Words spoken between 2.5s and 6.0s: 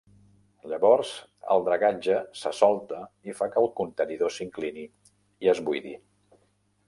solta i fa que el contenidor s'inclini i es buidi.